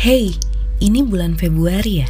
Hey, 0.00 0.32
ini 0.80 1.04
bulan 1.04 1.36
Februari 1.36 2.00
ya? 2.00 2.08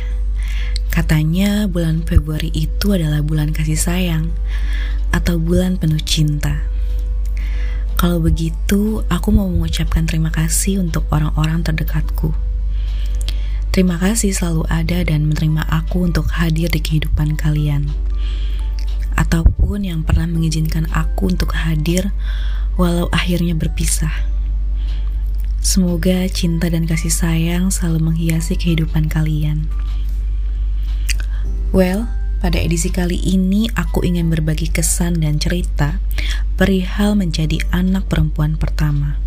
Katanya 0.95 1.67
bulan 1.67 2.07
Februari 2.07 2.47
itu 2.55 2.95
adalah 2.95 3.19
bulan 3.19 3.51
kasih 3.51 3.75
sayang 3.75 4.31
atau 5.11 5.43
bulan 5.43 5.75
penuh 5.75 5.99
cinta. 5.99 6.63
Kalau 7.99 8.23
begitu, 8.23 9.03
aku 9.11 9.35
mau 9.35 9.51
mengucapkan 9.51 10.07
terima 10.07 10.31
kasih 10.31 10.79
untuk 10.79 11.03
orang-orang 11.11 11.67
terdekatku. 11.67 12.31
Terima 13.75 13.99
kasih 13.99 14.39
selalu 14.39 14.71
ada 14.71 15.03
dan 15.03 15.27
menerima 15.27 15.67
aku 15.67 16.07
untuk 16.07 16.31
hadir 16.31 16.71
di 16.71 16.79
kehidupan 16.79 17.35
kalian. 17.35 17.91
Ataupun 19.19 19.83
yang 19.83 20.07
pernah 20.07 20.31
mengizinkan 20.31 20.87
aku 20.95 21.35
untuk 21.35 21.59
hadir 21.59 22.15
walau 22.79 23.11
akhirnya 23.11 23.59
berpisah. 23.59 24.15
Semoga 25.61 26.25
cinta 26.33 26.73
dan 26.73 26.89
kasih 26.89 27.13
sayang 27.13 27.69
selalu 27.69 28.09
menghiasi 28.09 28.57
kehidupan 28.57 29.13
kalian. 29.13 29.69
Well, 31.69 32.09
pada 32.41 32.57
edisi 32.57 32.89
kali 32.89 33.21
ini 33.21 33.69
aku 33.77 34.01
ingin 34.01 34.33
berbagi 34.33 34.73
kesan 34.73 35.21
dan 35.21 35.37
cerita 35.37 36.01
perihal 36.57 37.13
menjadi 37.13 37.61
anak 37.77 38.09
perempuan 38.09 38.57
pertama. 38.57 39.21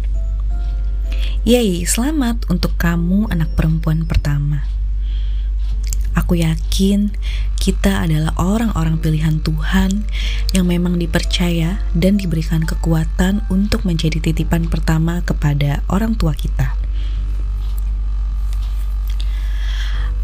Yeay, 1.46 1.86
selamat 1.86 2.50
untuk 2.50 2.82
kamu 2.82 3.30
anak 3.30 3.54
perempuan 3.54 4.10
pertama. 4.10 4.66
Aku 6.18 6.34
yakin 6.34 7.14
kita 7.62 8.10
adalah 8.10 8.34
orang-orang 8.42 8.98
pilihan 8.98 9.38
Tuhan 9.46 10.10
yang 10.54 10.70
memang 10.70 11.02
dipercaya 11.02 11.82
dan 11.98 12.22
diberikan 12.22 12.62
kekuatan 12.62 13.42
untuk 13.50 13.84
menjadi 13.90 14.22
titipan 14.22 14.70
pertama 14.70 15.26
kepada 15.26 15.82
orang 15.90 16.14
tua 16.14 16.38
kita. 16.38 16.78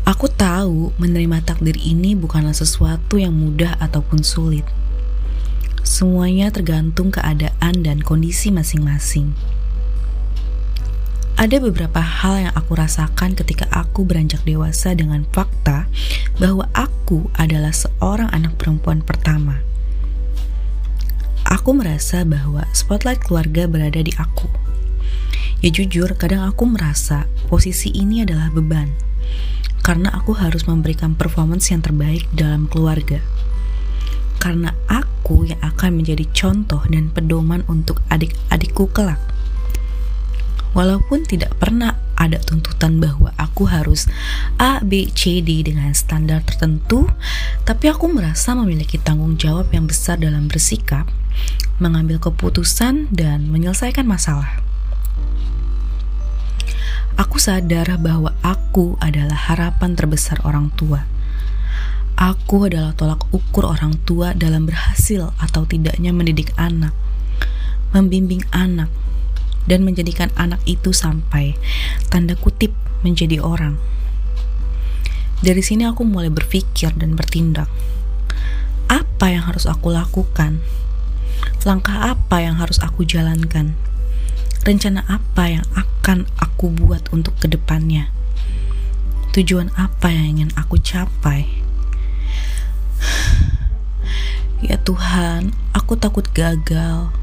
Aku 0.10 0.26
tahu 0.26 0.90
menerima 0.98 1.46
takdir 1.46 1.78
ini 1.78 2.18
bukanlah 2.18 2.54
sesuatu 2.54 3.22
yang 3.22 3.34
mudah 3.34 3.78
ataupun 3.78 4.26
sulit. 4.26 4.66
Semuanya 5.86 6.50
tergantung 6.50 7.14
keadaan 7.14 7.86
dan 7.86 8.02
kondisi 8.02 8.50
masing-masing. 8.50 9.34
Ada 11.38 11.62
beberapa 11.62 12.02
hal 12.02 12.50
yang 12.50 12.54
aku 12.58 12.76
rasakan 12.76 13.32
ketika 13.38 13.70
aku 13.72 14.04
beranjak 14.04 14.44
dewasa 14.44 14.92
dengan 14.92 15.24
fakta 15.30 15.88
bahwa 16.36 16.68
aku 16.76 17.32
adalah 17.38 17.72
seorang 17.72 18.28
anak 18.36 18.60
perempuan 18.60 19.00
pertama. 19.06 19.69
Aku 21.50 21.74
merasa 21.74 22.22
bahwa 22.22 22.62
spotlight 22.78 23.26
keluarga 23.26 23.66
berada 23.66 23.98
di 24.06 24.14
aku. 24.22 24.46
Ya 25.66 25.74
jujur, 25.74 26.14
kadang 26.14 26.46
aku 26.46 26.70
merasa 26.70 27.26
posisi 27.50 27.90
ini 27.90 28.22
adalah 28.22 28.54
beban. 28.54 28.94
Karena 29.82 30.14
aku 30.14 30.38
harus 30.38 30.70
memberikan 30.70 31.18
performance 31.18 31.74
yang 31.74 31.82
terbaik 31.82 32.30
dalam 32.38 32.70
keluarga. 32.70 33.18
Karena 34.38 34.78
aku 34.86 35.50
yang 35.50 35.58
akan 35.66 36.00
menjadi 36.00 36.30
contoh 36.32 36.86
dan 36.86 37.10
pedoman 37.10 37.66
untuk 37.66 38.00
adik-adikku 38.08 38.88
kelak 38.94 39.20
Walaupun 40.78 41.26
tidak 41.26 41.58
pernah 41.58 41.98
ada 42.20 42.36
tuntutan 42.44 43.00
bahwa 43.00 43.32
aku 43.40 43.72
harus 43.72 44.06
A, 44.60 44.84
B, 44.84 45.08
C, 45.16 45.40
D 45.40 45.64
dengan 45.64 45.96
standar 45.96 46.44
tertentu, 46.44 47.08
tapi 47.64 47.88
aku 47.88 48.12
merasa 48.12 48.52
memiliki 48.54 49.00
tanggung 49.00 49.40
jawab 49.40 49.72
yang 49.72 49.88
besar 49.88 50.20
dalam 50.20 50.52
bersikap, 50.52 51.08
mengambil 51.80 52.20
keputusan, 52.20 53.08
dan 53.16 53.48
menyelesaikan 53.48 54.04
masalah. 54.04 54.60
Aku 57.16 57.36
sadar 57.36 58.00
bahwa 58.00 58.36
aku 58.44 59.00
adalah 59.00 59.36
harapan 59.36 59.96
terbesar 59.96 60.40
orang 60.44 60.72
tua. 60.76 61.04
Aku 62.20 62.68
adalah 62.68 62.92
tolak 62.96 63.28
ukur 63.32 63.64
orang 63.64 63.96
tua 64.04 64.36
dalam 64.36 64.68
berhasil 64.68 65.32
atau 65.40 65.64
tidaknya 65.64 66.12
mendidik 66.12 66.52
anak, 66.60 66.92
membimbing 67.96 68.44
anak, 68.52 68.92
dan 69.66 69.84
menjadikan 69.84 70.30
anak 70.38 70.62
itu 70.70 70.94
sampai 70.94 71.58
tanda 72.08 72.38
kutip 72.38 72.72
menjadi 73.04 73.42
orang. 73.44 73.80
Dari 75.40 75.64
sini 75.64 75.88
aku 75.88 76.04
mulai 76.04 76.28
berpikir 76.28 76.92
dan 77.00 77.16
bertindak. 77.16 77.72
Apa 78.92 79.32
yang 79.32 79.48
harus 79.48 79.64
aku 79.64 79.88
lakukan? 79.88 80.60
Langkah 81.64 82.12
apa 82.12 82.44
yang 82.44 82.60
harus 82.60 82.80
aku 82.84 83.08
jalankan? 83.08 83.76
Rencana 84.68 85.08
apa 85.08 85.48
yang 85.48 85.66
akan 85.80 86.28
aku 86.36 86.68
buat 86.76 87.08
untuk 87.16 87.40
ke 87.40 87.48
depannya? 87.48 88.12
Tujuan 89.32 89.72
apa 89.80 90.12
yang 90.12 90.40
ingin 90.40 90.52
aku 90.60 90.76
capai? 90.80 91.48
Ya 94.60 94.76
Tuhan, 94.76 95.56
aku 95.72 95.96
takut 95.96 96.28
gagal. 96.36 97.16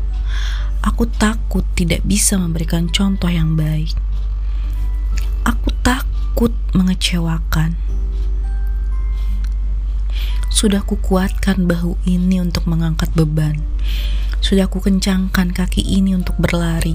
Aku 0.86 1.10
takut 1.10 1.66
tidak 1.74 2.06
bisa 2.06 2.38
memberikan 2.38 2.86
contoh 2.86 3.26
yang 3.26 3.58
baik. 3.58 3.90
Aku 5.42 5.74
takut 5.82 6.54
mengecewakan. 6.70 7.74
Sudah 10.46 10.86
kukuatkan 10.86 11.66
bahu 11.66 11.98
ini 12.06 12.38
untuk 12.38 12.70
mengangkat 12.70 13.10
beban. 13.18 13.60
Sudah 14.38 14.70
ku 14.70 14.78
kencangkan 14.78 15.50
kaki 15.50 15.82
ini 15.82 16.14
untuk 16.14 16.38
berlari. 16.38 16.94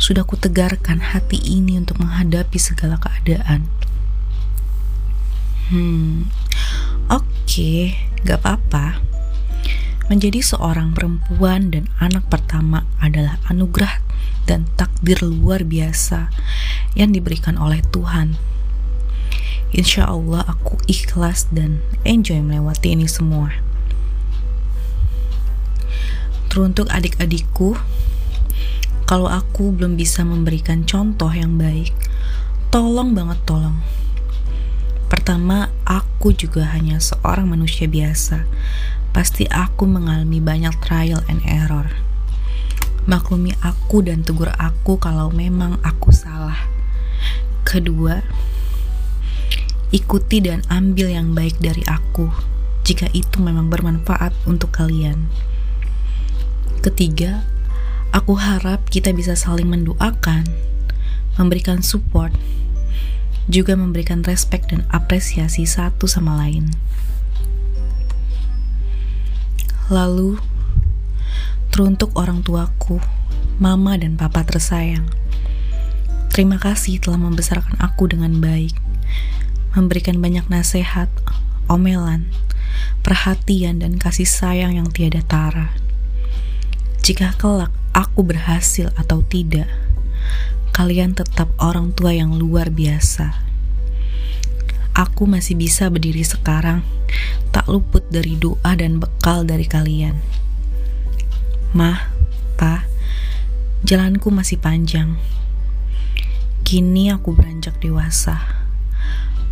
Sudah 0.00 0.24
kutegarkan 0.24 1.12
hati 1.12 1.38
ini 1.44 1.76
untuk 1.76 2.00
menghadapi 2.00 2.56
segala 2.56 2.96
keadaan. 2.96 3.68
Hmm, 5.68 6.32
oke, 7.12 7.24
okay, 7.44 7.94
gak 8.24 8.42
apa-apa. 8.42 9.13
Menjadi 10.04 10.44
seorang 10.44 10.92
perempuan 10.92 11.72
dan 11.72 11.88
anak 11.96 12.28
pertama 12.28 12.84
adalah 13.00 13.40
anugerah 13.48 14.04
dan 14.44 14.68
takdir 14.76 15.16
luar 15.24 15.64
biasa 15.64 16.28
yang 16.92 17.16
diberikan 17.16 17.56
oleh 17.56 17.80
Tuhan. 17.88 18.36
Insya 19.72 20.04
Allah 20.04 20.44
aku 20.44 20.76
ikhlas 20.92 21.48
dan 21.48 21.80
enjoy 22.04 22.36
melewati 22.44 22.92
ini 22.92 23.08
semua. 23.08 23.56
Teruntuk 26.52 26.92
adik-adikku, 26.92 27.74
kalau 29.08 29.26
aku 29.32 29.72
belum 29.72 29.96
bisa 29.96 30.20
memberikan 30.20 30.84
contoh 30.84 31.32
yang 31.32 31.56
baik, 31.56 31.96
tolong 32.68 33.16
banget 33.16 33.40
tolong. 33.48 33.80
Pertama, 35.08 35.72
aku 35.88 36.36
juga 36.36 36.68
hanya 36.76 37.00
seorang 37.00 37.48
manusia 37.48 37.88
biasa 37.88 38.44
pasti 39.14 39.46
aku 39.46 39.86
mengalami 39.86 40.42
banyak 40.42 40.74
trial 40.82 41.22
and 41.30 41.38
error. 41.46 41.86
Maklumi 43.06 43.54
aku 43.62 44.02
dan 44.02 44.26
tegur 44.26 44.50
aku 44.58 44.98
kalau 44.98 45.30
memang 45.30 45.78
aku 45.86 46.10
salah. 46.10 46.66
Kedua, 47.62 48.26
ikuti 49.94 50.42
dan 50.42 50.66
ambil 50.66 51.14
yang 51.14 51.30
baik 51.30 51.62
dari 51.62 51.86
aku 51.86 52.26
jika 52.82 53.06
itu 53.14 53.38
memang 53.38 53.70
bermanfaat 53.70 54.34
untuk 54.50 54.74
kalian. 54.74 55.30
Ketiga, 56.82 57.46
aku 58.10 58.34
harap 58.34 58.90
kita 58.90 59.14
bisa 59.14 59.38
saling 59.38 59.70
mendoakan, 59.70 60.44
memberikan 61.38 61.80
support, 61.80 62.34
juga 63.48 63.78
memberikan 63.78 64.26
respect 64.26 64.74
dan 64.74 64.84
apresiasi 64.92 65.64
satu 65.64 66.04
sama 66.10 66.36
lain. 66.44 66.74
Lalu, 69.92 70.40
teruntuk 71.68 72.16
orang 72.16 72.40
tuaku, 72.40 73.04
mama 73.60 74.00
dan 74.00 74.16
papa 74.16 74.40
tersayang. 74.40 75.04
Terima 76.32 76.56
kasih 76.56 77.04
telah 77.04 77.20
membesarkan 77.20 77.76
aku 77.84 78.08
dengan 78.08 78.40
baik, 78.40 78.72
memberikan 79.76 80.24
banyak 80.24 80.48
nasihat, 80.48 81.12
omelan, 81.68 82.32
perhatian, 83.04 83.84
dan 83.84 84.00
kasih 84.00 84.24
sayang 84.24 84.72
yang 84.72 84.88
tiada 84.88 85.20
tara. 85.20 85.76
Jika 87.04 87.36
kelak 87.36 87.68
aku 87.92 88.24
berhasil 88.24 88.88
atau 88.96 89.20
tidak, 89.20 89.68
kalian 90.72 91.12
tetap 91.12 91.52
orang 91.60 91.92
tua 91.92 92.16
yang 92.16 92.32
luar 92.32 92.72
biasa. 92.72 93.43
Aku 94.94 95.26
masih 95.26 95.58
bisa 95.58 95.90
berdiri 95.90 96.22
sekarang 96.22 96.86
tak 97.50 97.66
luput 97.66 98.06
dari 98.10 98.38
doa 98.38 98.78
dan 98.78 99.02
bekal 99.02 99.42
dari 99.42 99.66
kalian. 99.66 100.18
Mah, 101.74 102.14
Pa, 102.54 102.86
jalanku 103.82 104.30
masih 104.30 104.62
panjang. 104.62 105.18
Kini 106.62 107.10
aku 107.10 107.34
beranjak 107.34 107.78
dewasa. 107.82 108.38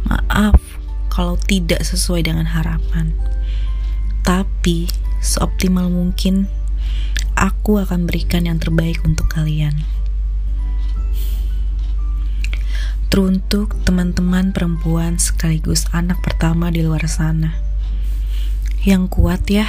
Maaf 0.06 0.58
kalau 1.10 1.34
tidak 1.34 1.82
sesuai 1.82 2.26
dengan 2.30 2.46
harapan. 2.46 3.10
Tapi, 4.22 4.86
seoptimal 5.18 5.90
mungkin, 5.90 6.46
aku 7.34 7.82
akan 7.82 8.06
berikan 8.06 8.46
yang 8.46 8.62
terbaik 8.62 9.02
untuk 9.02 9.26
kalian. 9.26 9.82
Teruntuk 13.12 13.76
teman-teman 13.84 14.56
perempuan 14.56 15.20
sekaligus 15.20 15.84
anak 15.92 16.24
pertama 16.24 16.72
di 16.72 16.80
luar 16.80 17.04
sana. 17.12 17.52
Yang 18.88 19.12
kuat 19.12 19.44
ya, 19.52 19.68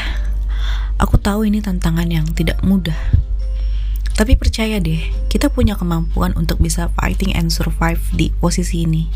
aku 0.96 1.20
tahu 1.20 1.52
ini 1.52 1.60
tantangan 1.60 2.08
yang 2.08 2.24
tidak 2.32 2.64
mudah. 2.64 2.96
Tapi 4.16 4.40
percaya 4.40 4.80
deh, 4.80 5.28
kita 5.28 5.52
punya 5.52 5.76
kemampuan 5.76 6.32
untuk 6.40 6.64
bisa 6.64 6.88
fighting 6.96 7.36
and 7.36 7.52
survive 7.52 8.00
di 8.16 8.32
posisi 8.32 8.88
ini. 8.88 9.12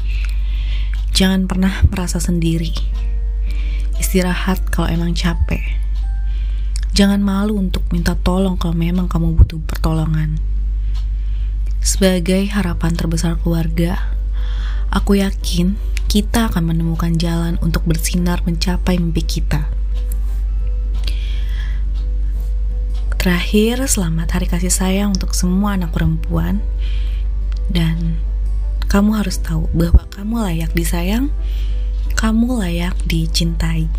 Jangan 1.15 1.47
pernah 1.47 1.87
merasa 1.87 2.19
sendiri. 2.19 2.75
Istirahat 3.95 4.75
kalau 4.75 4.91
emang 4.91 5.15
capek. 5.15 5.63
Jangan 6.91 7.23
malu 7.23 7.55
untuk 7.55 7.87
minta 7.95 8.19
tolong 8.19 8.59
kalau 8.59 8.75
memang 8.75 9.07
kamu 9.07 9.39
butuh 9.39 9.63
pertolongan. 9.63 10.35
Sebagai 11.79 12.51
harapan 12.51 12.91
terbesar 12.91 13.39
keluarga, 13.39 14.16
Aku 14.91 15.19
yakin 15.19 15.75
kita 16.07 16.47
akan 16.47 16.71
menemukan 16.71 17.11
jalan 17.19 17.59
untuk 17.59 17.83
bersinar 17.83 18.39
mencapai 18.47 18.95
mimpi 18.95 19.19
kita. 19.23 19.67
Terakhir, 23.19 23.83
selamat 23.91 24.39
hari 24.39 24.47
kasih 24.47 24.71
sayang 24.71 25.11
untuk 25.11 25.35
semua 25.35 25.75
anak 25.75 25.91
perempuan. 25.91 26.63
Dan 27.67 28.15
kamu 28.87 29.19
harus 29.19 29.43
tahu 29.43 29.67
bahwa 29.75 30.07
kamu 30.15 30.47
layak 30.47 30.71
disayang, 30.71 31.27
kamu 32.15 32.63
layak 32.63 32.95
dicintai. 33.03 33.91